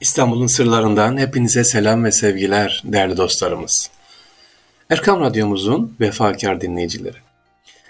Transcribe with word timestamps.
İstanbul'un 0.00 0.46
sırlarından 0.46 1.18
hepinize 1.18 1.64
selam 1.64 2.04
ve 2.04 2.12
sevgiler 2.12 2.82
değerli 2.84 3.16
dostlarımız. 3.16 3.90
Erkam 4.90 5.20
Radyomuzun 5.20 5.96
vefakar 6.00 6.60
dinleyicileri. 6.60 7.16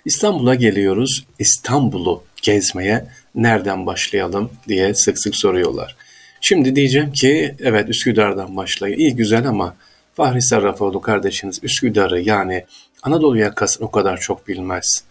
İstanbul'a 0.04 0.54
geliyoruz, 0.54 1.26
İstanbul'u 1.38 2.24
gezmeye 2.42 3.06
nereden 3.34 3.86
başlayalım 3.86 4.50
diye 4.68 4.94
sık 4.94 5.18
sık 5.18 5.36
soruyorlar. 5.36 5.96
Şimdi 6.40 6.76
diyeceğim 6.76 7.12
ki 7.12 7.54
evet 7.60 7.88
Üsküdar'dan 7.88 8.56
başlayın. 8.56 8.98
İyi 8.98 9.16
güzel 9.16 9.48
ama 9.48 9.76
Fahri 10.14 10.42
Sarrafoğlu 10.42 11.00
kardeşiniz 11.00 11.58
Üsküdar'ı 11.62 12.20
yani 12.20 12.64
Anadolu 13.02 13.38
yakasını 13.38 13.86
o 13.86 13.90
kadar 13.90 14.18
çok 14.18 14.48
bilmez. 14.48 15.04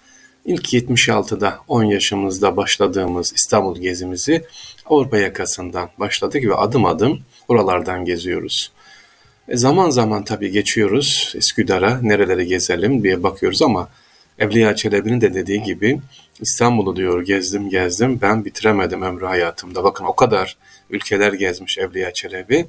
İlk 0.46 0.74
76'da 0.74 1.60
10 1.68 1.84
yaşımızda 1.84 2.58
başladığımız 2.58 3.34
İstanbul 3.36 3.80
gezimizi 3.82 4.46
Avrupa 4.86 5.18
yakasından 5.18 5.90
başladık 6.00 6.44
ve 6.44 6.56
adım 6.56 6.86
adım 6.86 7.20
oralardan 7.48 8.06
geziyoruz. 8.06 8.72
E 9.48 9.58
zaman 9.58 9.90
zaman 9.90 10.24
tabii 10.24 10.52
geçiyoruz 10.52 11.34
Üsküdar'a 11.36 12.02
nerelere 12.02 12.46
gezelim 12.46 13.04
diye 13.04 13.24
bakıyoruz 13.24 13.62
ama 13.62 13.90
Evliya 14.40 14.76
Çelebi'nin 14.76 15.22
de 15.22 15.34
dediği 15.34 15.64
gibi 15.64 16.02
İstanbul'u 16.42 16.96
diyor 16.96 17.26
gezdim 17.26 17.70
gezdim 17.70 18.20
ben 18.22 18.46
bitiremedim 18.46 19.02
ömrü 19.02 19.26
hayatımda. 19.26 19.84
Bakın 19.84 20.06
o 20.06 20.16
kadar 20.16 20.58
ülkeler 20.90 21.34
gezmiş 21.34 21.78
Evliya 21.78 22.14
Çelebi. 22.14 22.66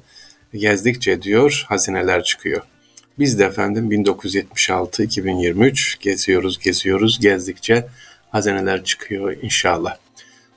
Gezdikçe 0.53 1.21
diyor 1.21 1.65
hazineler 1.69 2.23
çıkıyor. 2.23 2.61
Biz 3.19 3.39
de 3.39 3.45
efendim 3.45 3.91
1976-2023 3.91 5.99
geziyoruz, 5.99 6.59
geziyoruz, 6.59 7.19
gezdikçe 7.19 7.87
hazineler 8.31 8.83
çıkıyor 8.83 9.37
inşallah. 9.41 9.95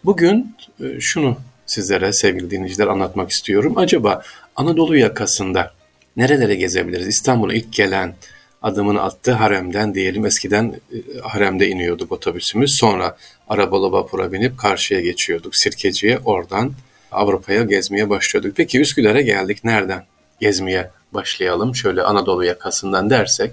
Bugün 0.05 0.56
e, 0.80 1.01
şunu 1.01 1.37
sizlere 1.66 2.12
sevgili 2.12 2.51
dinleyiciler 2.51 2.87
anlatmak 2.87 3.30
istiyorum. 3.30 3.73
Acaba 3.77 4.23
Anadolu 4.56 4.96
yakasında 4.96 5.73
nerelere 6.16 6.54
gezebiliriz? 6.54 7.09
İstanbul'a 7.09 7.54
ilk 7.54 7.73
gelen 7.73 8.15
adımını 8.63 9.02
attı 9.02 9.32
haremden 9.32 9.95
diyelim. 9.95 10.26
Eskiden 10.26 10.80
e, 10.92 10.96
haremde 11.20 11.68
iniyorduk 11.68 12.13
otobüsümüz. 12.13 12.76
Sonra 12.76 13.16
arabalı 13.48 13.92
vapura 13.92 14.32
binip 14.32 14.59
karşıya 14.59 15.01
geçiyorduk 15.01 15.57
Sirkeci'ye. 15.57 16.18
Oradan 16.18 16.73
Avrupa'ya 17.13 17.63
gezmeye 17.63 18.10
başlıyorduk. 18.10 18.57
Peki 18.57 18.80
Üsküdar'a 18.80 19.20
geldik. 19.20 19.65
Nereden 19.65 20.04
gezmeye 20.40 20.90
başlayalım? 21.15 21.77
Şöyle 21.77 22.03
Anadolu 22.03 22.45
yakasından 22.45 23.11
dersek. 23.11 23.53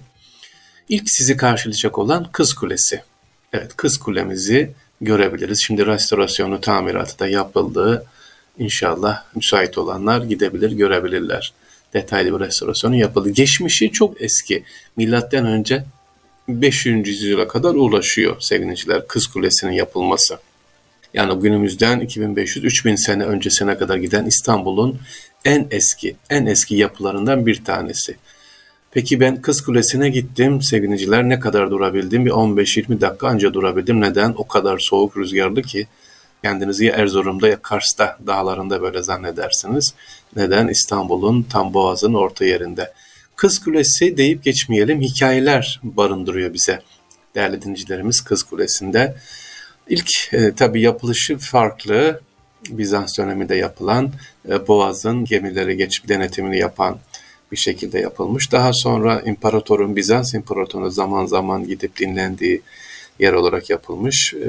İlk 0.89 1.09
sizi 1.09 1.37
karşılayacak 1.37 1.97
olan 1.97 2.27
Kız 2.31 2.53
Kulesi. 2.53 3.01
Evet 3.53 3.71
Kız 3.77 3.97
Kulemizi 3.97 4.71
görebiliriz. 5.01 5.63
Şimdi 5.63 5.85
restorasyonu, 5.85 6.61
tamiratı 6.61 7.19
da 7.19 7.27
yapıldı. 7.27 8.05
İnşallah 8.59 9.23
müsait 9.35 9.77
olanlar 9.77 10.21
gidebilir, 10.21 10.71
görebilirler. 10.71 11.53
Detaylı 11.93 12.39
bir 12.39 12.45
restorasyonu 12.45 12.95
yapıldı. 12.95 13.29
Geçmişi 13.29 13.91
çok 13.91 14.21
eski. 14.21 14.63
Milattan 14.97 15.45
önce 15.45 15.83
500. 16.47 17.07
yüzyıla 17.07 17.47
kadar 17.47 17.73
ulaşıyor 17.73 18.41
sevgiliciler 18.41 19.07
Kız 19.07 19.27
Kulesi'nin 19.27 19.71
yapılması. 19.71 20.37
Yani 21.13 21.39
günümüzden 21.39 21.99
2500-3000 21.99 22.97
sene 22.97 23.23
öncesine 23.23 23.77
kadar 23.77 23.97
giden 23.97 24.25
İstanbul'un 24.25 24.99
en 25.45 25.67
eski, 25.71 26.15
en 26.29 26.45
eski 26.45 26.75
yapılarından 26.75 27.45
bir 27.45 27.63
tanesi. 27.63 28.15
Peki 28.91 29.19
ben 29.19 29.41
Kız 29.41 29.61
Kulesi'ne 29.61 30.09
gittim 30.09 30.61
sevgiliciler 30.61 31.29
ne 31.29 31.39
kadar 31.39 31.71
durabildim? 31.71 32.25
Bir 32.25 32.31
15-20 32.31 33.01
dakika 33.01 33.27
anca 33.27 33.53
durabildim. 33.53 34.01
Neden? 34.01 34.33
O 34.37 34.47
kadar 34.47 34.79
soğuk 34.79 35.17
rüzgarlı 35.17 35.61
ki 35.61 35.87
kendinizi 36.43 36.85
ya 36.85 36.95
Erzurum'da 36.95 37.47
ya 37.47 37.61
Kars'ta 37.61 38.17
dağlarında 38.27 38.81
böyle 38.81 39.03
zannedersiniz. 39.03 39.93
Neden? 40.35 40.67
İstanbul'un 40.67 41.43
tam 41.43 41.73
boğazın 41.73 42.13
orta 42.13 42.45
yerinde. 42.45 42.93
Kız 43.35 43.59
Kulesi 43.59 44.17
deyip 44.17 44.43
geçmeyelim 44.43 45.01
hikayeler 45.01 45.79
barındırıyor 45.83 46.53
bize. 46.53 46.81
Değerli 47.35 47.61
dinleyicilerimiz 47.61 48.21
Kız 48.21 48.43
Kulesi'nde. 48.43 49.15
İlk 49.89 50.33
e, 50.33 50.53
tabi 50.55 50.81
yapılışı 50.81 51.37
farklı. 51.37 52.21
Bizans 52.69 53.17
döneminde 53.17 53.55
yapılan 53.55 54.11
e, 54.49 54.67
Boğaz'ın 54.67 55.25
gemileri 55.25 55.77
geçip 55.77 56.07
denetimini 56.07 56.57
yapan 56.57 56.97
bir 57.51 57.57
şekilde 57.57 57.99
yapılmış. 57.99 58.51
Daha 58.51 58.73
sonra 58.73 59.21
imparatorun 59.21 59.95
Bizans 59.95 60.33
imparatoruna 60.33 60.89
zaman 60.89 61.25
zaman 61.25 61.67
gidip 61.67 61.99
dinlendiği 61.99 62.61
yer 63.19 63.33
olarak 63.33 63.69
yapılmış. 63.69 64.33
E, 64.33 64.47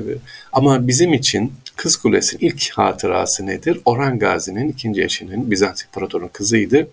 ama 0.52 0.86
bizim 0.86 1.12
için 1.12 1.52
Kız 1.76 1.96
Kulesi'nin 1.96 2.40
ilk 2.40 2.70
hatırası 2.70 3.46
nedir? 3.46 3.80
Orhan 3.84 4.18
Gazi'nin 4.18 4.68
ikinci 4.68 5.02
eşinin 5.02 5.50
Bizans 5.50 5.84
imparatorunun 5.84 6.28
kızıydı. 6.28 6.88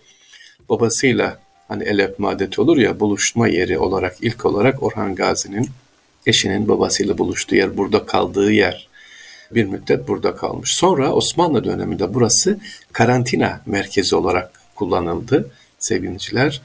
Babasıyla 0.69 1.39
hani 1.67 1.83
el 1.83 2.03
öpme 2.03 2.27
olur 2.57 2.77
ya 2.77 2.99
buluşma 2.99 3.47
yeri 3.47 3.77
olarak 3.79 4.15
ilk 4.21 4.45
olarak 4.45 4.83
Orhan 4.83 5.15
Gazi'nin 5.15 5.69
eşinin 6.25 6.67
babasıyla 6.67 7.17
buluştuğu 7.17 7.55
yer, 7.55 7.77
burada 7.77 8.05
kaldığı 8.05 8.51
yer. 8.51 8.87
Bir 9.51 9.65
müddet 9.65 10.07
burada 10.07 10.35
kalmış. 10.35 10.75
Sonra 10.75 11.13
Osmanlı 11.13 11.63
döneminde 11.63 12.13
burası 12.13 12.59
karantina 12.91 13.61
merkezi 13.65 14.15
olarak 14.15 14.51
kullanıldı 14.75 15.51
sevgiliciler. 15.79 16.61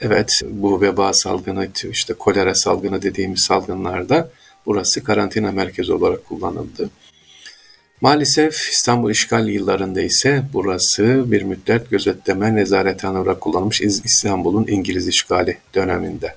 Evet 0.00 0.40
bu 0.50 0.80
veba 0.80 1.12
salgını 1.12 1.68
işte 1.90 2.14
kolera 2.14 2.54
salgını 2.54 3.02
dediğimiz 3.02 3.40
salgınlarda 3.40 4.30
burası 4.66 5.04
karantina 5.04 5.52
merkezi 5.52 5.92
olarak 5.92 6.24
kullanıldı. 6.24 6.90
Maalesef 8.00 8.68
İstanbul 8.68 9.10
işgal 9.10 9.48
yıllarında 9.48 10.00
ise 10.00 10.42
burası 10.52 11.32
bir 11.32 11.42
müddet 11.42 11.90
gözetleme 11.90 12.54
nezarethane 12.54 13.18
olarak 13.18 13.40
kullanılmış 13.40 13.80
İstanbul'un 13.80 14.66
İngiliz 14.66 15.08
işgali 15.08 15.58
döneminde. 15.74 16.34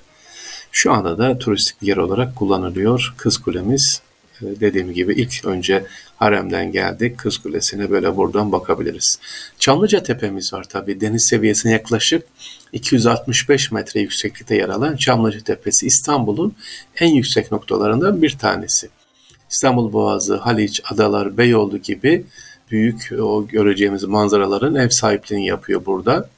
Şu 0.78 0.92
anda 0.92 1.18
da 1.18 1.38
turistik 1.38 1.76
yer 1.82 1.96
olarak 1.96 2.36
kullanılıyor. 2.36 3.14
Kız 3.16 3.38
Kulemiz 3.38 4.02
ee, 4.42 4.60
dediğim 4.60 4.92
gibi 4.92 5.14
ilk 5.14 5.44
önce 5.44 5.86
haremden 6.16 6.72
geldik. 6.72 7.18
Kız 7.18 7.38
Kulesi'ne 7.38 7.90
böyle 7.90 8.16
buradan 8.16 8.52
bakabiliriz. 8.52 9.18
Çamlıca 9.58 10.02
Tepemiz 10.02 10.52
var 10.52 10.64
tabi. 10.64 11.00
Deniz 11.00 11.26
seviyesine 11.26 11.72
yaklaşık 11.72 12.26
265 12.72 13.72
metre 13.72 14.00
yükseklikte 14.00 14.54
yer 14.56 14.68
alan 14.68 14.96
Çamlıca 14.96 15.40
Tepesi 15.40 15.86
İstanbul'un 15.86 16.54
en 17.00 17.14
yüksek 17.14 17.52
noktalarından 17.52 18.22
bir 18.22 18.38
tanesi. 18.38 18.88
İstanbul 19.50 19.92
Boğazı, 19.92 20.36
Haliç, 20.36 20.80
Adalar, 20.92 21.38
Beyoğlu 21.38 21.78
gibi 21.78 22.24
büyük 22.70 23.12
o 23.20 23.46
göreceğimiz 23.46 24.04
manzaraların 24.04 24.74
ev 24.74 24.88
sahipliğini 24.88 25.46
yapıyor 25.46 25.86
burada 25.86 26.28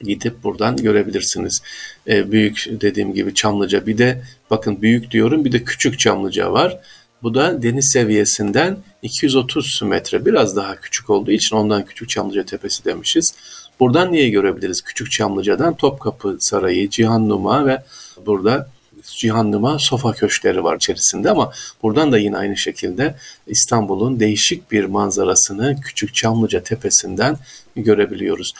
gidip 0.00 0.44
buradan 0.44 0.76
görebilirsiniz. 0.76 1.62
E, 2.08 2.32
büyük 2.32 2.66
dediğim 2.70 3.14
gibi 3.14 3.34
Çamlıca 3.34 3.86
bir 3.86 3.98
de 3.98 4.22
bakın 4.50 4.82
büyük 4.82 5.10
diyorum 5.10 5.44
bir 5.44 5.52
de 5.52 5.64
küçük 5.64 5.98
Çamlıca 5.98 6.52
var. 6.52 6.78
Bu 7.22 7.34
da 7.34 7.62
deniz 7.62 7.90
seviyesinden 7.92 8.76
230 9.02 9.82
metre 9.82 10.26
biraz 10.26 10.56
daha 10.56 10.76
küçük 10.76 11.10
olduğu 11.10 11.30
için 11.30 11.56
ondan 11.56 11.84
Küçük 11.84 12.08
Çamlıca 12.08 12.44
Tepesi 12.44 12.84
demişiz. 12.84 13.34
Buradan 13.80 14.12
niye 14.12 14.30
görebiliriz? 14.30 14.82
Küçük 14.82 15.10
Çamlıca'dan 15.10 15.74
Topkapı 15.74 16.36
Sarayı, 16.40 16.90
Cihan 16.90 17.66
ve 17.66 17.82
burada 18.26 18.70
Cihan 19.02 19.76
sofa 19.76 20.12
köşkleri 20.12 20.64
var 20.64 20.76
içerisinde 20.76 21.30
ama 21.30 21.52
buradan 21.82 22.12
da 22.12 22.18
yine 22.18 22.36
aynı 22.36 22.56
şekilde 22.56 23.14
İstanbul'un 23.46 24.20
değişik 24.20 24.72
bir 24.72 24.84
manzarasını 24.84 25.80
Küçük 25.80 26.14
Çamlıca 26.14 26.62
Tepesi'nden 26.62 27.36
görebiliyoruz. 27.76 28.52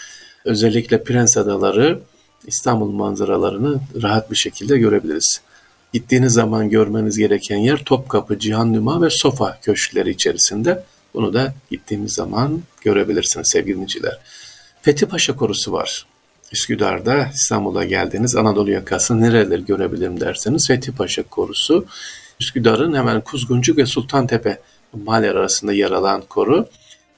Özellikle 0.44 1.04
Prens 1.04 1.36
Adaları 1.36 2.00
İstanbul 2.46 2.90
manzaralarını 2.90 3.80
rahat 4.02 4.30
bir 4.30 4.36
şekilde 4.36 4.78
görebiliriz. 4.78 5.40
Gittiğiniz 5.92 6.32
zaman 6.32 6.70
görmeniz 6.70 7.18
gereken 7.18 7.56
yer 7.56 7.84
Topkapı, 7.84 8.38
Cihan 8.38 9.02
ve 9.02 9.10
Sofa 9.10 9.58
köşkleri 9.62 10.10
içerisinde. 10.10 10.84
Bunu 11.14 11.34
da 11.34 11.54
gittiğimiz 11.70 12.12
zaman 12.12 12.62
görebilirsiniz 12.82 13.50
sevgili 13.50 13.74
dinleyiciler. 13.74 14.18
Fethi 14.82 15.06
Paşa 15.06 15.36
Korusu 15.36 15.72
var. 15.72 16.06
Üsküdar'da 16.52 17.26
İstanbul'a 17.34 17.84
geldiğiniz 17.84 18.36
Anadolu 18.36 18.70
yakası 18.70 19.20
nereleri 19.20 19.64
görebilirim 19.64 20.20
derseniz 20.20 20.66
Fethi 20.68 20.92
Paşa 20.92 21.22
Korusu 21.22 21.86
Üsküdar'ın 22.40 22.94
hemen 22.94 23.20
Kuzguncuk 23.20 23.78
ve 23.78 23.86
Sultantepe 23.86 24.60
mahalle 25.04 25.30
arasında 25.30 25.72
yer 25.72 25.90
alan 25.90 26.22
koru 26.28 26.68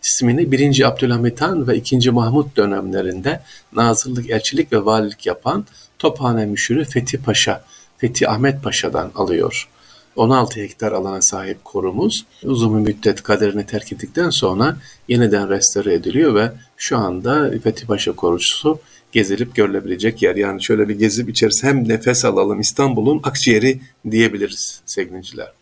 ismini 0.02 0.52
1. 0.52 0.88
Abdülhamit 0.88 1.40
Han 1.40 1.68
ve 1.68 1.76
2. 1.76 2.10
Mahmut 2.10 2.56
dönemlerinde 2.56 3.40
nazırlık, 3.72 4.30
elçilik 4.30 4.72
ve 4.72 4.84
valilik 4.84 5.26
yapan 5.26 5.66
Tophane 5.98 6.46
Müşürü 6.46 6.84
Fethi 6.84 7.18
Paşa 7.18 7.64
Fethi 7.98 8.28
Ahmet 8.28 8.62
Paşa'dan 8.62 9.10
alıyor. 9.14 9.68
16 10.16 10.60
hektar 10.60 10.92
alana 10.92 11.22
sahip 11.22 11.64
korumuz 11.64 12.26
uzun 12.42 12.78
bir 12.78 12.92
müddet 12.92 13.22
kaderini 13.22 13.66
terk 13.66 13.92
ettikten 13.92 14.30
sonra 14.30 14.76
yeniden 15.08 15.48
restore 15.48 15.94
ediliyor 15.94 16.34
ve 16.34 16.52
şu 16.76 16.98
anda 16.98 17.50
Fethi 17.62 17.86
Paşa 17.86 18.12
korucusu 18.12 18.78
gezilip 19.12 19.54
görülebilecek 19.54 20.22
yer. 20.22 20.36
Yani 20.36 20.62
şöyle 20.62 20.88
bir 20.88 20.98
gezip 20.98 21.28
içerisi 21.28 21.66
hem 21.66 21.88
nefes 21.88 22.24
alalım 22.24 22.60
İstanbul'un 22.60 23.20
akciğeri 23.24 23.80
diyebiliriz 24.10 24.80
sevgiliciler. 24.86 25.52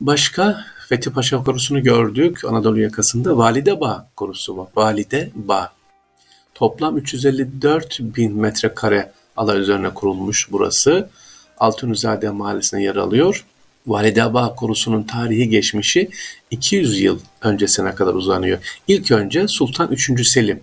Başka 0.00 0.64
Fethi 0.88 1.10
Paşa 1.10 1.44
korusunu 1.44 1.82
gördük. 1.82 2.44
Anadolu 2.44 2.80
yakasında 2.80 3.36
Valide 3.36 3.80
Bağ 3.80 4.08
korusu 4.16 4.56
var. 4.56 4.68
Valide 4.76 5.30
Bağ 5.34 5.72
Toplam 6.54 6.96
354 6.96 7.98
bin 8.00 8.36
metrekare 8.36 9.12
alan 9.36 9.60
üzerine 9.60 9.90
kurulmuş 9.94 10.48
burası. 10.52 11.08
Altunizade 11.58 12.30
Mahallesi'ne 12.30 12.82
yer 12.82 12.96
alıyor. 12.96 13.44
Valide 13.86 14.34
Bağ 14.34 14.54
Korusu'nun 14.54 15.02
tarihi 15.02 15.48
geçmişi 15.48 16.10
200 16.50 17.00
yıl 17.00 17.18
öncesine 17.42 17.94
kadar 17.94 18.14
uzanıyor. 18.14 18.58
İlk 18.88 19.10
önce 19.10 19.48
Sultan 19.48 19.92
3. 19.92 20.28
Selim, 20.28 20.60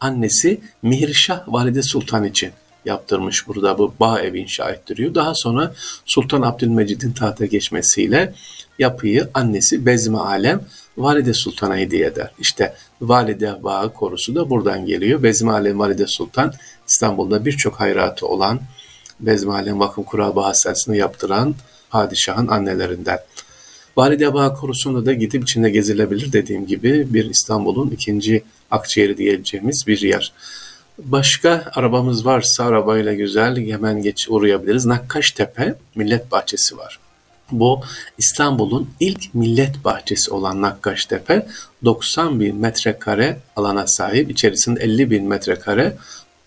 annesi 0.00 0.60
Mihirşah 0.82 1.42
Valide 1.46 1.82
Sultan 1.82 2.24
için 2.24 2.50
yaptırmış 2.84 3.48
burada 3.48 3.78
bu 3.78 3.94
bağ 4.00 4.20
evi 4.20 4.38
inşa 4.38 4.70
ettiriyor. 4.70 5.14
Daha 5.14 5.34
sonra 5.34 5.74
Sultan 6.04 6.42
Abdülmecid'in 6.42 7.12
tahta 7.12 7.46
geçmesiyle 7.46 8.34
yapıyı 8.78 9.30
annesi 9.34 9.86
Bezmi 9.86 10.18
Alem 10.18 10.60
Valide 10.96 11.34
Sultan'a 11.34 11.76
hediye 11.76 12.06
eder. 12.06 12.30
İşte 12.38 12.74
Valide 13.00 13.62
Bağı 13.62 13.92
korusu 13.92 14.34
da 14.34 14.50
buradan 14.50 14.86
geliyor. 14.86 15.22
Bezmi 15.22 15.50
Alem 15.50 15.78
Valide 15.78 16.06
Sultan 16.06 16.52
İstanbul'da 16.88 17.44
birçok 17.44 17.80
hayratı 17.80 18.26
olan 18.26 18.60
Bezmi 19.20 19.52
Alem 19.52 19.80
Vakıf 19.80 20.06
Kuraba 20.06 20.46
Hastanesi'ni 20.46 20.96
yaptıran 20.96 21.54
padişahın 21.90 22.48
annelerinden. 22.48 23.18
Valide 23.96 24.34
Bağ 24.34 24.54
Korusu'nda 24.54 25.06
da 25.06 25.12
gidip 25.12 25.42
içinde 25.42 25.70
gezilebilir 25.70 26.32
dediğim 26.32 26.66
gibi 26.66 27.14
bir 27.14 27.30
İstanbul'un 27.30 27.90
ikinci 27.90 28.42
akciğeri 28.70 29.18
diyeceğimiz 29.18 29.84
bir 29.86 30.00
yer. 30.00 30.32
Başka 31.04 31.64
arabamız 31.74 32.26
varsa 32.26 32.64
arabayla 32.64 33.14
güzel 33.14 33.70
hemen 33.70 34.02
geç 34.02 34.26
uğrayabiliriz. 34.30 34.86
Nakkaştepe 34.86 35.74
Millet 35.94 36.32
Bahçesi 36.32 36.78
var. 36.78 36.98
Bu 37.50 37.80
İstanbul'un 38.18 38.90
ilk 39.00 39.34
millet 39.34 39.84
bahçesi 39.84 40.30
olan 40.30 40.62
Nakkaştepe 40.62 41.46
90 41.84 42.40
bin 42.40 42.56
metrekare 42.56 43.38
alana 43.56 43.86
sahip. 43.86 44.30
İçerisinde 44.30 44.80
50 44.80 45.10
bin 45.10 45.28
metrekare 45.28 45.96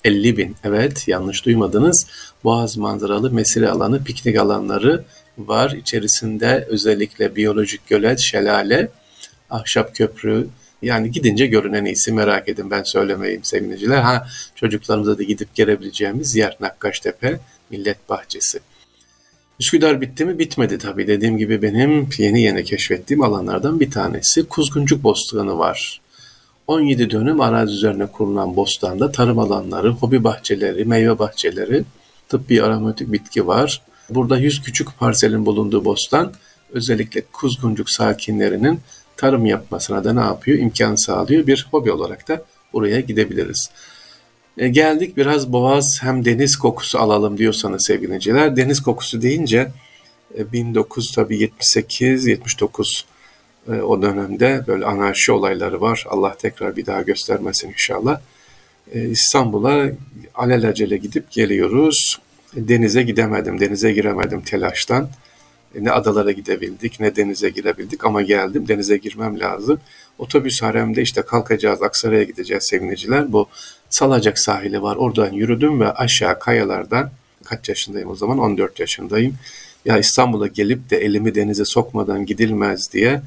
50 0.04 0.38
bin 0.38 0.56
evet 0.64 1.08
yanlış 1.08 1.46
duymadınız. 1.46 2.08
Boğaz 2.44 2.78
manzaralı 2.78 3.32
mesire 3.32 3.70
alanı, 3.70 4.04
piknik 4.04 4.38
alanları 4.38 5.04
var. 5.38 5.72
İçerisinde 5.72 6.68
özellikle 6.70 7.36
biyolojik 7.36 7.88
gölet, 7.88 8.20
şelale, 8.20 8.90
ahşap 9.50 9.96
köprü, 9.96 10.48
yani 10.84 11.12
gidince 11.12 11.46
görünen 11.46 11.86
iyisi 11.86 12.12
merak 12.12 12.50
edin 12.50 12.72
ben 12.72 12.84
söylemeyeyim 12.84 13.44
sevgiliciler. 13.44 14.02
Ha 14.02 14.28
çocuklarımıza 14.56 15.18
da 15.18 15.24
gidip 15.24 15.56
gelebileceğimiz 15.56 16.36
yer 16.36 16.58
Nakkaştepe 16.60 17.40
Millet 17.70 18.10
Bahçesi. 18.10 18.60
Üsküdar 19.60 20.02
bitti 20.02 20.26
mi? 20.26 20.40
Bitmedi 20.40 20.78
tabii. 20.78 21.08
Dediğim 21.08 21.38
gibi 21.38 21.62
benim 21.62 22.10
yeni 22.18 22.42
yeni 22.42 22.64
keşfettiğim 22.64 23.24
alanlardan 23.24 23.80
bir 23.80 23.92
tanesi. 23.92 24.44
Kuzguncuk 24.44 25.04
Bostanı 25.04 25.58
var. 25.58 26.02
17 26.68 27.10
dönüm 27.10 27.42
arazi 27.42 27.74
üzerine 27.74 28.06
kurulan 28.06 28.56
bostanda 28.56 29.12
tarım 29.12 29.40
alanları, 29.40 29.90
hobi 29.90 30.24
bahçeleri, 30.24 30.86
meyve 30.86 31.20
bahçeleri, 31.20 31.84
tıbbi 32.30 32.64
aromatik 32.64 33.12
bitki 33.12 33.48
var. 33.48 33.82
Burada 34.10 34.38
100 34.38 34.62
küçük 34.62 35.00
parselin 35.00 35.46
bulunduğu 35.46 35.86
bostan 35.86 36.34
özellikle 36.74 37.22
Kuzguncuk 37.22 37.90
sakinlerinin 37.90 38.80
tarım 39.18 39.45
yapmasına 39.45 40.04
da 40.04 40.13
ne 40.13 40.19
yapıyor? 40.19 40.57
İmkan 40.57 40.95
sağlıyor. 40.95 41.48
Bir 41.48 41.68
hobi 41.71 41.92
olarak 41.92 42.27
da 42.27 42.44
buraya 42.74 43.00
gidebiliriz. 43.00 43.69
E, 44.57 44.68
geldik 44.68 45.18
biraz 45.18 45.51
boğaz 45.51 45.98
hem 46.01 46.25
deniz 46.25 46.56
kokusu 46.56 47.00
alalım 47.00 47.38
diyorsanız 47.38 47.86
sevgiliciler. 47.86 48.56
Deniz 48.56 48.81
kokusu 48.81 49.21
deyince 49.21 49.71
e, 50.38 50.51
1978 50.51 52.25
79 52.27 53.06
e, 53.68 53.71
o 53.71 54.01
dönemde 54.01 54.63
böyle 54.68 54.86
anarşi 54.86 55.31
olayları 55.31 55.81
var. 55.81 56.06
Allah 56.10 56.36
tekrar 56.38 56.75
bir 56.75 56.86
daha 56.86 57.01
göstermesin 57.01 57.69
inşallah. 57.69 58.19
E, 58.94 59.10
İstanbul'a 59.10 59.92
alelacele 60.36 60.98
gidip 60.98 61.31
geliyoruz. 61.31 62.19
E, 62.57 62.68
denize 62.68 63.04
gidemedim, 63.04 63.60
denize 63.60 63.92
giremedim 63.92 64.42
telaştan. 64.42 65.10
Ne 65.80 65.92
adalara 65.92 66.31
gidebildik 66.31 67.00
ne 67.00 67.16
denize 67.16 67.50
girebildik 67.50 68.06
ama 68.06 68.22
geldim 68.22 68.68
denize 68.68 68.98
girmem 68.98 69.40
lazım. 69.40 69.80
Otobüs 70.18 70.62
haremde 70.62 71.02
işte 71.02 71.22
kalkacağız 71.22 71.81
Aksaray'a 71.81 72.24
gideceğiz 72.24 72.64
sevgiliciler. 72.64 73.34
Bu 73.34 73.48
Salacak 73.94 74.40
sahili 74.40 74.81
var 74.81 74.96
oradan 74.96 75.31
yürüdüm 75.31 75.80
ve 75.80 75.92
aşağı 75.92 76.40
kayalardan 76.40 77.12
kaç 77.44 77.70
yaşındayım 77.70 78.10
o 78.10 78.16
zaman 78.16 78.40
14 78.40 78.80
yaşındayım. 78.80 79.36
Ya 79.86 79.98
İstanbul'a 79.98 80.48
gelip 80.48 80.90
de 80.90 80.98
elimi 80.98 81.36
denize 81.36 81.66
sokmadan 81.66 82.25
gidilmez 82.25 82.94
diye 82.94 83.22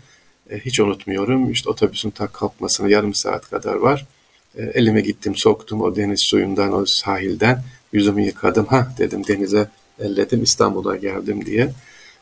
e, 0.51 0.59
hiç 0.59 0.81
unutmuyorum. 0.81 1.51
İşte 1.51 1.71
otobüsün 1.71 2.11
tak 2.11 2.35
kalkmasına 2.35 2.89
yarım 2.89 3.15
saat 3.15 3.51
kadar 3.51 3.75
var. 3.75 4.07
E, 4.55 4.63
elime 4.63 5.01
gittim 5.01 5.37
soktum 5.37 5.81
o 5.81 5.97
deniz 5.97 6.21
suyundan 6.21 6.73
o 6.73 6.87
sahilden 6.87 7.63
yüzümü 7.93 8.23
yıkadım. 8.23 8.67
Ha 8.67 8.93
dedim 8.99 9.27
denize 9.27 9.69
elledim 9.99 10.43
İstanbul'a 10.43 10.97
geldim 10.97 11.47
diye. 11.47 11.73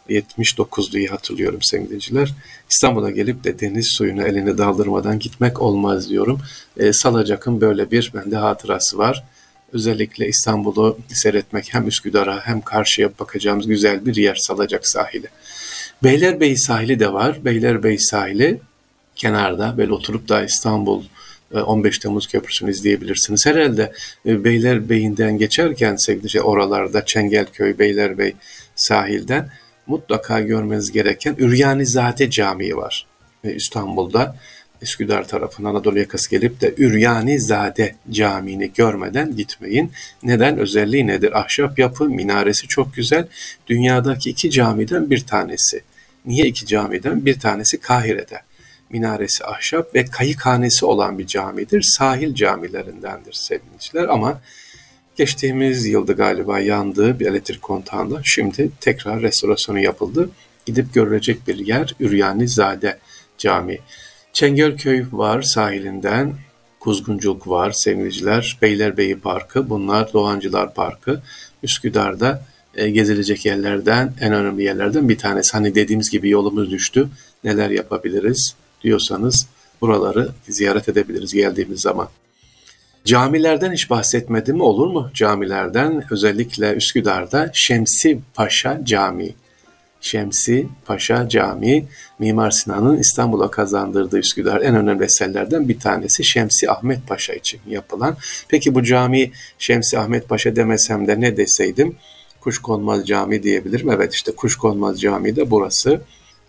79 0.09 0.93
diye 0.93 1.09
hatırlıyorum 1.09 1.63
sevgiliciler. 1.63 2.35
İstanbul'a 2.71 3.11
gelip 3.11 3.45
de 3.45 3.61
deniz 3.61 3.89
suyunu 3.89 4.23
elini 4.23 4.59
daldırmadan 4.59 5.19
gitmek 5.19 5.63
olmaz 5.63 6.09
diyorum. 6.09 6.41
E, 6.77 6.93
Salacak'ın 6.93 7.61
böyle 7.61 7.91
bir 7.91 8.13
bende 8.15 8.37
hatırası 8.37 8.99
var. 8.99 9.25
Özellikle 9.73 10.29
İstanbul'u 10.29 10.99
seyretmek 11.09 11.75
hem 11.75 11.89
Üsküdar'a 11.89 12.47
hem 12.47 12.61
karşıya 12.61 13.11
bakacağımız 13.21 13.67
güzel 13.67 14.07
bir 14.07 14.17
yer 14.17 14.35
Salacak 14.35 14.87
sahili. 14.87 15.27
Beylerbeyi 16.03 16.59
sahili 16.59 17.01
de 17.01 17.13
var. 17.13 17.45
Beylerbeyi 17.45 18.01
sahili 18.01 18.61
kenarda 19.17 19.75
böyle 19.79 19.93
oturup 19.93 20.29
da 20.29 20.45
İstanbul 20.45 21.03
15 21.53 21.97
e, 21.97 22.01
Temmuz 22.01 22.27
Köprüsü'nü 22.27 22.71
izleyebilirsiniz. 22.71 23.47
Herhalde 23.47 23.93
e, 24.27 24.45
Beylerbeyi'nden 24.45 25.39
geçerken 25.39 25.97
sevgili 25.97 26.43
oralarda 26.43 27.05
Çengelköy, 27.05 27.79
Beylerbey 27.79 28.35
sahilden 28.77 29.51
mutlaka 29.87 30.41
görmeniz 30.41 30.93
gereken 30.93 31.35
Üryanizade 31.39 32.31
Camii 32.31 32.77
var. 32.77 33.07
İstanbul'da 33.45 34.37
Üsküdar 34.83 35.29
tarafından 35.29 35.71
Anadolu 35.71 35.99
yakası 35.99 36.31
gelip 36.31 36.61
de 36.61 36.75
Üryanizade 36.79 37.95
Camii'ni 38.11 38.73
görmeden 38.73 39.37
gitmeyin. 39.37 39.93
Neden? 40.23 40.59
Özelliği 40.59 41.07
nedir? 41.07 41.39
Ahşap 41.41 41.79
yapı, 41.79 42.05
minaresi 42.05 42.69
çok 42.69 42.95
güzel. 42.95 43.29
Dünyadaki 43.67 44.31
iki 44.31 44.51
camiden 44.51 45.11
bir 45.11 45.27
tanesi. 45.27 45.83
Niye 46.27 46.47
iki 46.47 46.67
camiden? 46.67 47.27
Bir 47.27 47.41
tanesi 47.41 47.81
Kahire'de. 47.81 48.41
Minaresi 48.91 49.45
ahşap 49.45 49.95
ve 49.95 50.05
kayıkhanesi 50.05 50.87
olan 50.87 51.19
bir 51.19 51.27
camidir. 51.27 51.83
Sahil 51.83 52.35
camilerindendir 52.35 53.33
sevgiliciler 53.33 54.05
ama 54.05 54.41
Geçtiğimiz 55.17 55.87
yılda 55.87 56.13
galiba 56.13 56.61
yandığı 56.61 57.21
bir 57.21 57.27
elektrik 57.27 57.63
kontağında 57.63 58.21
şimdi 58.25 58.71
tekrar 58.81 59.23
restorasyonu 59.23 59.79
yapıldı. 59.79 60.31
Gidip 60.67 60.95
görülecek 60.95 61.49
bir 61.49 61.59
yer 61.67 61.95
Üryanizade 62.01 62.99
Camii. 63.39 63.81
Çengelköy 64.33 65.05
var 65.13 65.43
sahilinden, 65.43 66.35
Kuzguncuk 66.81 67.49
var 67.49 67.73
sevgiliciler, 67.73 68.59
Beylerbeyi 68.63 69.21
Parkı, 69.21 69.71
bunlar 69.71 70.13
Doğancılar 70.13 70.75
Parkı. 70.75 71.23
Üsküdar'da 71.63 72.47
e, 72.75 72.91
gezilecek 72.91 73.47
yerlerden, 73.47 74.15
en 74.21 74.33
önemli 74.33 74.63
yerlerden 74.63 75.09
bir 75.09 75.19
tanesi. 75.19 75.53
Hani 75.53 75.75
dediğimiz 75.75 76.11
gibi 76.11 76.29
yolumuz 76.29 76.71
düştü, 76.71 77.09
neler 77.45 77.71
yapabiliriz 77.71 78.55
diyorsanız 78.85 79.47
buraları 79.81 80.29
ziyaret 80.49 80.89
edebiliriz 80.89 81.33
geldiğimiz 81.33 81.81
zaman. 81.81 82.09
Camilerden 83.05 83.73
hiç 83.73 83.91
bahsetmedim 83.91 84.61
olur 84.61 84.87
mu? 84.87 85.11
Camilerden 85.15 86.05
özellikle 86.11 86.75
Üsküdar'da 86.75 87.51
Şemsi 87.53 88.21
Paşa 88.35 88.85
Camii. 88.85 89.35
Şemsi 90.01 90.69
Paşa 90.85 91.29
Camii, 91.29 91.87
Mimar 92.19 92.51
Sinan'ın 92.51 92.99
İstanbul'a 92.99 93.51
kazandırdığı 93.51 94.19
Üsküdar 94.19 94.61
en 94.61 94.75
önemli 94.75 95.05
eserlerden 95.05 95.69
bir 95.69 95.79
tanesi 95.79 96.25
Şemsi 96.25 96.71
Ahmet 96.71 97.09
Paşa 97.09 97.33
için 97.33 97.61
yapılan. 97.67 98.17
Peki 98.49 98.75
bu 98.75 98.83
cami 98.83 99.31
Şemsi 99.59 99.99
Ahmet 99.99 100.29
Paşa 100.29 100.57
demesem 100.57 101.07
de 101.07 101.21
ne 101.21 101.37
deseydim? 101.37 101.97
Kuşkonmaz 102.41 103.07
Cami 103.07 103.43
diyebilirim. 103.43 103.91
Evet 103.91 104.15
işte 104.15 104.33
Kuşkonmaz 104.33 105.01
Camii 105.01 105.37
de 105.37 105.51
burası. 105.51 106.01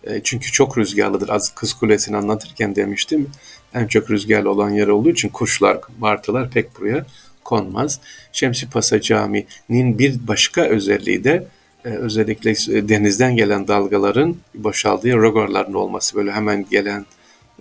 E, 0.04 0.20
çünkü 0.24 0.52
çok 0.52 0.78
rüzgarlıdır. 0.78 1.28
Az 1.28 1.54
Kız 1.54 1.72
Kulesi'ni 1.72 2.16
anlatırken 2.16 2.76
demiştim 2.76 3.30
en 3.76 3.86
çok 3.86 4.10
rüzgarlı 4.10 4.50
olan 4.50 4.70
yer 4.70 4.88
olduğu 4.88 5.10
için 5.10 5.28
kuşlar, 5.28 5.78
martılar 5.98 6.50
pek 6.50 6.80
buraya 6.80 7.06
konmaz. 7.44 8.00
Şemsi 8.32 8.70
Pasa 8.70 9.00
Camii'nin 9.00 9.98
bir 9.98 10.28
başka 10.28 10.62
özelliği 10.62 11.24
de 11.24 11.46
e, 11.84 11.88
özellikle 11.88 12.54
denizden 12.88 13.36
gelen 13.36 13.68
dalgaların 13.68 14.36
boşaldığı 14.54 15.12
rogorların 15.12 15.74
olması. 15.74 16.16
Böyle 16.16 16.32
hemen 16.32 16.66
gelen 16.70 17.06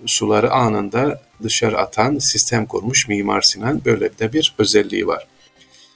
suları 0.06 0.52
anında 0.52 1.22
dışarı 1.44 1.78
atan 1.78 2.18
sistem 2.18 2.66
kurmuş 2.66 3.08
Mimar 3.08 3.42
Sinan. 3.42 3.82
Böyle 3.86 4.20
de 4.20 4.34
bir 4.34 4.56
özelliği 4.58 5.08
var. 5.08 5.28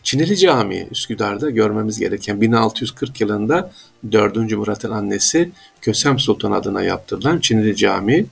Çinili 0.04 0.38
Camii 0.38 0.88
Üsküdar'da 0.92 1.50
görmemiz 1.50 2.00
gereken 2.00 2.42
1640 2.42 3.22
yılında 3.22 3.72
4. 4.12 4.52
Murat'ın 4.52 4.92
annesi 4.92 5.52
Kösem 5.82 6.20
Sultan 6.20 6.52
adına 6.52 6.84
yaptırılan 6.84 7.40
Çinili 7.40 7.76
Camii 7.76 8.26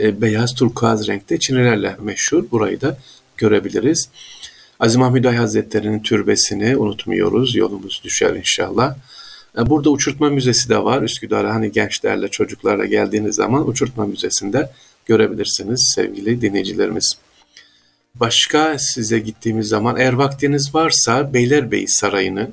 e, 0.00 0.22
beyaz 0.22 0.54
turkuaz 0.54 1.08
renkte 1.08 1.38
çinilerle 1.38 1.96
meşhur. 2.00 2.50
Burayı 2.50 2.80
da 2.80 2.98
görebiliriz. 3.36 4.08
Aziz 4.80 4.96
Mahmud 4.96 5.24
Ay 5.24 5.36
Hazretleri'nin 5.36 6.00
türbesini 6.00 6.76
unutmuyoruz. 6.76 7.54
Yolumuz 7.54 8.00
düşer 8.04 8.34
inşallah. 8.34 8.96
E, 9.58 9.70
burada 9.70 9.90
uçurtma 9.90 10.30
müzesi 10.30 10.68
de 10.68 10.84
var. 10.84 11.02
Üsküdar'a 11.02 11.54
hani 11.54 11.72
gençlerle, 11.72 12.28
çocuklarla 12.28 12.84
geldiğiniz 12.84 13.36
zaman 13.36 13.68
uçurtma 13.68 14.06
müzesinde 14.06 14.70
görebilirsiniz 15.06 15.92
sevgili 15.94 16.40
dinleyicilerimiz. 16.40 17.16
Başka 18.14 18.78
size 18.78 19.18
gittiğimiz 19.18 19.68
zaman 19.68 19.96
eğer 19.96 20.12
vaktiniz 20.12 20.74
varsa 20.74 21.34
Beylerbeyi 21.34 21.88
Sarayı'nı 21.88 22.50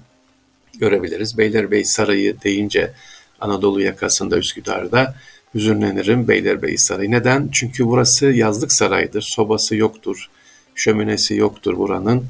görebiliriz. 0.80 1.38
Beylerbeyi 1.38 1.86
Sarayı 1.86 2.42
deyince 2.42 2.94
Anadolu 3.40 3.82
yakasında 3.82 4.38
Üsküdar'da 4.38 5.16
hüzünlenirim 5.56 6.28
Beylerbeyi 6.28 6.78
Sarayı. 6.78 7.12
Neden? 7.12 7.50
Çünkü 7.52 7.86
burası 7.86 8.26
yazlık 8.26 8.72
saraydır. 8.72 9.22
Sobası 9.22 9.76
yoktur, 9.76 10.30
şöminesi 10.76 11.36
yoktur 11.36 11.78
buranın. 11.78 12.26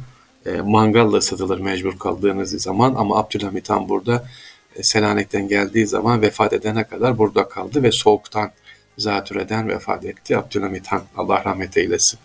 E, 0.45 0.51
mangalla 0.51 1.17
ısıtılır 1.17 1.59
mecbur 1.59 1.99
kaldığınız 1.99 2.63
zaman 2.63 2.95
ama 2.95 3.17
Abdülhamit 3.17 3.69
Han 3.69 3.89
burada 3.89 4.25
e, 4.75 4.83
Selanik'ten 4.83 5.47
geldiği 5.47 5.87
zaman 5.87 6.21
vefat 6.21 6.53
edene 6.53 6.83
kadar 6.83 7.17
burada 7.17 7.49
kaldı 7.49 7.83
ve 7.83 7.91
soğuktan 7.91 8.51
zatürreden 8.97 9.69
vefat 9.69 10.05
etti. 10.05 10.37
Abdülhamit 10.37 10.87
Han 10.87 11.01
Allah 11.17 11.43
rahmet 11.45 11.77
eylesin. 11.77 12.19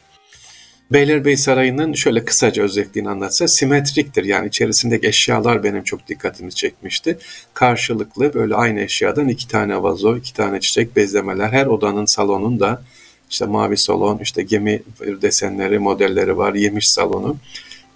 Beylerbeyi 0.92 1.36
Sarayı'nın 1.36 1.92
şöyle 1.92 2.24
kısaca 2.24 2.62
özetliğini 2.62 3.10
anlatsa 3.10 3.48
simetriktir. 3.48 4.24
Yani 4.24 4.48
içerisindeki 4.48 5.06
eşyalar 5.06 5.64
benim 5.64 5.82
çok 5.82 6.08
dikkatimi 6.08 6.52
çekmişti. 6.52 7.18
Karşılıklı 7.54 8.34
böyle 8.34 8.54
aynı 8.54 8.80
eşyadan 8.80 9.28
iki 9.28 9.48
tane 9.48 9.82
vazo, 9.82 10.16
iki 10.16 10.34
tane 10.34 10.60
çiçek 10.60 10.96
bezlemeler. 10.96 11.48
Her 11.48 11.66
odanın 11.66 12.04
salonunda 12.04 12.82
işte 13.30 13.46
mavi 13.46 13.76
salon, 13.76 14.18
işte 14.18 14.42
gemi 14.42 14.82
desenleri, 15.22 15.78
modelleri 15.78 16.36
var, 16.36 16.54
yemiş 16.54 16.84
salonu. 16.88 17.36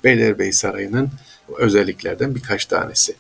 Beylerbeyi 0.05 0.53
Sarayı'nın 0.53 1.11
özelliklerden 1.59 2.35
birkaç 2.35 2.65
tanesi. 2.65 3.15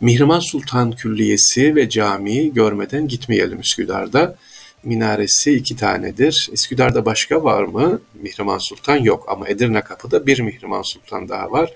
Mihrimah 0.00 0.40
Sultan 0.40 0.92
Külliyesi 0.92 1.76
ve 1.76 1.88
camii 1.88 2.54
görmeden 2.54 3.08
gitmeyelim 3.08 3.60
Üsküdar'da 3.60 4.36
minaresi 4.84 5.52
iki 5.52 5.76
tanedir. 5.76 6.50
Üsküdar'da 6.52 7.04
başka 7.04 7.44
var 7.44 7.64
mı? 7.64 8.00
Mihrimah 8.14 8.58
Sultan 8.60 8.96
yok 8.96 9.24
ama 9.28 9.48
Edirne 9.48 9.80
Kapı'da 9.80 10.26
bir 10.26 10.40
Mihrimah 10.40 10.82
Sultan 10.82 11.28
daha 11.28 11.52
var. 11.52 11.72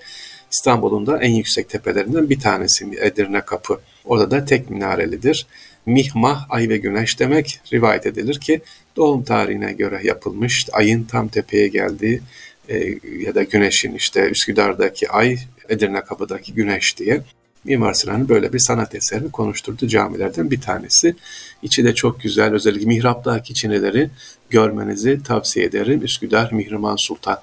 İstanbul'un 0.51 1.07
da 1.07 1.17
en 1.17 1.31
yüksek 1.31 1.69
tepelerinden 1.69 2.29
bir 2.29 2.39
tanesi 2.39 2.85
Edirne 3.01 3.41
Kapı. 3.41 3.79
Orada 4.05 4.31
da 4.31 4.45
tek 4.45 4.69
minarelidir. 4.69 5.47
Mihmah, 5.85 6.45
ay 6.49 6.69
ve 6.69 6.77
güneş 6.77 7.19
demek 7.19 7.59
rivayet 7.73 8.05
edilir 8.05 8.39
ki 8.39 8.61
doğum 8.95 9.23
tarihine 9.23 9.73
göre 9.73 9.99
yapılmış. 10.03 10.67
Ayın 10.71 11.03
tam 11.03 11.27
tepeye 11.27 11.67
geldiği 11.67 12.21
e, 12.69 12.77
ya 13.19 13.35
da 13.35 13.43
güneşin 13.43 13.95
işte 13.95 14.29
Üsküdar'daki 14.29 15.09
ay, 15.09 15.37
Edirne 15.69 16.01
Kapı'daki 16.01 16.53
güneş 16.53 16.97
diye 16.97 17.21
Mimar 17.63 17.93
Sinan'ın 17.93 18.29
böyle 18.29 18.53
bir 18.53 18.59
sanat 18.59 18.95
eserini 18.95 19.31
konuşturduğu 19.31 19.87
camilerden 19.87 20.51
bir 20.51 20.61
tanesi. 20.61 21.15
İçi 21.61 21.83
de 21.83 21.95
çok 21.95 22.21
güzel. 22.21 22.53
Özellikle 22.53 22.85
mihraptaki 22.85 23.53
çineleri 23.53 24.09
görmenizi 24.49 25.23
tavsiye 25.23 25.65
ederim. 25.65 26.03
Üsküdar 26.03 26.51
Mihrimah 26.51 26.95
Sultan. 26.97 27.41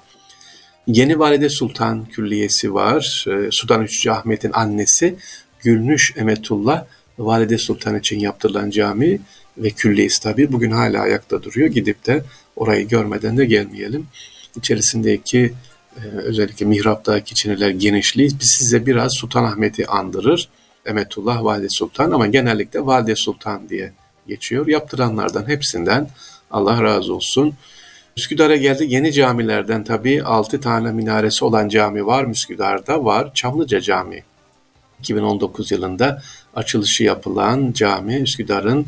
Yeni 0.87 1.19
Valide 1.19 1.49
Sultan 1.49 2.05
Külliyesi 2.05 2.73
var. 2.73 3.25
Ee, 3.27 3.51
Sultan 3.51 3.83
Üçüncü 3.83 4.09
Ahmet'in 4.09 4.51
annesi 4.53 5.15
Gülnüş 5.59 6.13
Emetullah 6.17 6.85
Valide 7.19 7.57
Sultan 7.57 7.99
için 7.99 8.19
yaptırılan 8.19 8.69
cami 8.69 9.19
ve 9.57 9.69
külliyesi 9.69 10.21
tabi 10.21 10.51
bugün 10.51 10.71
hala 10.71 11.01
ayakta 11.01 11.43
duruyor. 11.43 11.67
Gidip 11.67 12.05
de 12.05 12.23
orayı 12.55 12.87
görmeden 12.87 13.37
de 13.37 13.45
gelmeyelim. 13.45 14.07
İçerisindeki 14.57 15.53
özellikle 16.03 16.65
mihraptaki 16.65 17.35
çineler 17.35 17.69
genişliği 17.69 18.29
size 18.29 18.85
biraz 18.85 19.13
Sultanahmet'i 19.13 19.87
andırır. 19.87 20.49
Emetullah 20.85 21.43
Valide 21.43 21.69
Sultan 21.69 22.11
ama 22.11 22.27
genellikle 22.27 22.85
Valide 22.85 23.15
Sultan 23.15 23.69
diye 23.69 23.93
geçiyor. 24.27 24.67
Yaptıranlardan 24.67 25.47
hepsinden 25.47 26.09
Allah 26.51 26.83
razı 26.83 27.13
olsun. 27.13 27.53
Üsküdar'a 28.17 28.55
geldi 28.55 28.85
yeni 28.87 29.13
camilerden 29.13 29.83
tabii 29.83 30.23
6 30.23 30.61
tane 30.61 30.91
minaresi 30.91 31.45
olan 31.45 31.69
cami 31.69 32.05
var 32.05 32.27
Üsküdar'da 32.27 33.05
var. 33.05 33.31
Çamlıca 33.33 33.81
Camii. 33.81 34.23
2019 34.99 35.71
yılında 35.71 36.21
açılışı 36.55 37.03
yapılan 37.03 37.71
cami 37.71 38.15
Üsküdar'ın 38.15 38.85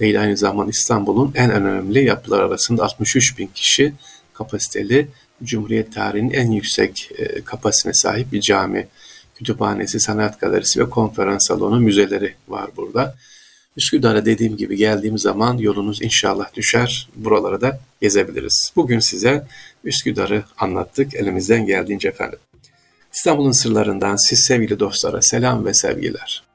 değil 0.00 0.20
aynı 0.20 0.36
zamanda 0.36 0.70
İstanbul'un 0.70 1.32
en 1.34 1.50
önemli 1.50 2.04
yapılar 2.04 2.40
arasında 2.42 2.84
63 2.84 3.38
bin 3.38 3.46
kişi 3.46 3.92
kapasiteli 4.34 5.08
Cumhuriyet 5.44 5.94
tarihinin 5.94 6.30
en 6.30 6.50
yüksek 6.50 7.10
e, 7.18 7.92
sahip 7.92 8.32
bir 8.32 8.40
cami. 8.40 8.88
Kütüphanesi, 9.34 10.00
sanat 10.00 10.40
galerisi 10.40 10.80
ve 10.80 10.90
konferans 10.90 11.46
salonu, 11.46 11.80
müzeleri 11.80 12.34
var 12.48 12.70
burada. 12.76 13.14
Üsküdar'a 13.76 14.26
dediğim 14.26 14.56
gibi 14.56 14.76
geldiğim 14.76 15.18
zaman 15.18 15.58
yolunuz 15.58 16.02
inşallah 16.02 16.54
düşer. 16.54 17.08
Buraları 17.16 17.60
da 17.60 17.80
gezebiliriz. 18.00 18.72
Bugün 18.76 18.98
size 18.98 19.46
Üsküdar'ı 19.84 20.44
anlattık 20.58 21.14
elimizden 21.14 21.66
geldiğince 21.66 22.08
efendim. 22.08 22.38
İstanbul'un 23.12 23.52
sırlarından 23.52 24.16
siz 24.16 24.44
sevgili 24.44 24.80
dostlara 24.80 25.22
selam 25.22 25.64
ve 25.64 25.74
sevgiler. 25.74 26.49